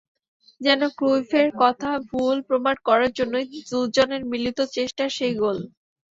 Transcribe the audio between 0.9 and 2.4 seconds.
ক্রুইফের কথা ভুল